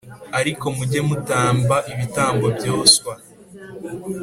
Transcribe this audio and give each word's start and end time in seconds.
Ariko 0.39 0.65
mujye 0.75 0.99
mutamba 1.09 1.75
ibitambo 1.91 2.45
byoswa 2.57 3.11